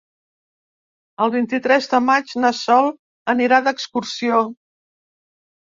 El 1.25 1.33
vint-i-tres 1.35 1.89
de 1.93 2.01
maig 2.07 2.35
na 2.45 2.53
Sol 2.63 2.91
anirà 3.37 3.63
d'excursió. 3.69 4.45